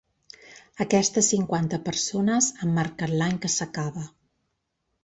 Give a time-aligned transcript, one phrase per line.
[0.85, 4.11] Aquestes cinquanta persones han marcat l’any que s’acaba.